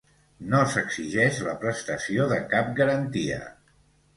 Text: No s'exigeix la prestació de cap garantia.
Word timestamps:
No 0.53 0.61
s'exigeix 0.75 1.41
la 1.49 1.53
prestació 1.65 2.27
de 2.33 2.41
cap 2.55 2.73
garantia. 2.81 3.39